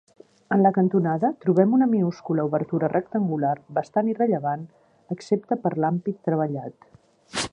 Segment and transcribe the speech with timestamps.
[0.53, 4.65] En la cantonada, trobem una minúscula obertura rectangular, bastant irrellevant,
[5.17, 6.93] excepte per l'ampit treballat.